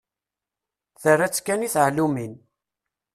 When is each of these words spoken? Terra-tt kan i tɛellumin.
Terra-tt 1.01 1.39
kan 1.45 1.65
i 1.67 1.69
tɛellumin. 1.73 2.33